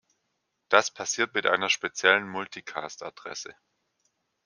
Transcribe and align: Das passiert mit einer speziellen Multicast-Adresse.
Das 0.69 0.91
passiert 0.91 1.35
mit 1.35 1.45
einer 1.45 1.69
speziellen 1.69 2.27
Multicast-Adresse. 2.27 3.55